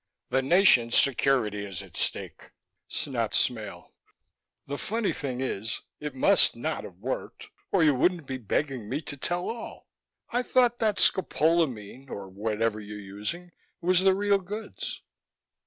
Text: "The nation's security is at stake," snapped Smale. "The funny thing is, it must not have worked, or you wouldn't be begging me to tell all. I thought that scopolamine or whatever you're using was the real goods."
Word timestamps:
"The 0.31 0.41
nation's 0.41 0.97
security 0.97 1.63
is 1.63 1.83
at 1.83 1.95
stake," 1.95 2.49
snapped 2.87 3.35
Smale. 3.35 3.93
"The 4.65 4.79
funny 4.79 5.13
thing 5.13 5.41
is, 5.41 5.79
it 5.99 6.15
must 6.15 6.55
not 6.55 6.85
have 6.85 6.95
worked, 6.95 7.45
or 7.71 7.83
you 7.83 7.93
wouldn't 7.93 8.25
be 8.25 8.37
begging 8.39 8.89
me 8.89 9.01
to 9.03 9.15
tell 9.15 9.47
all. 9.47 9.85
I 10.31 10.41
thought 10.41 10.79
that 10.79 10.95
scopolamine 10.97 12.09
or 12.09 12.27
whatever 12.29 12.79
you're 12.79 12.97
using 12.97 13.51
was 13.79 13.99
the 13.99 14.15
real 14.15 14.39
goods." 14.39 15.03